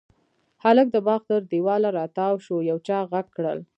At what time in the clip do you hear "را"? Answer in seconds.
1.97-2.05